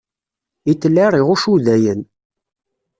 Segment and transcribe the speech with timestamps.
[0.67, 2.01] Hitler iɣuc Udayen.